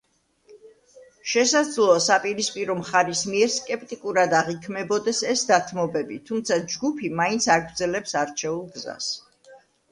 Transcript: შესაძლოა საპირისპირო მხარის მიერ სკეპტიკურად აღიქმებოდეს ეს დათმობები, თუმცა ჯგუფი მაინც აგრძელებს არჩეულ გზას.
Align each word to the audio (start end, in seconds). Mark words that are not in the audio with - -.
შესაძლოა 1.33 1.97
საპირისპირო 2.05 2.77
მხარის 2.79 3.21
მიერ 3.33 3.53
სკეპტიკურად 3.57 4.35
აღიქმებოდეს 4.39 5.21
ეს 5.35 5.45
დათმობები, 5.53 6.21
თუმცა 6.33 6.61
ჯგუფი 6.75 7.15
მაინც 7.23 7.51
აგრძელებს 7.61 8.19
არჩეულ 8.27 8.69
გზას. 8.77 9.15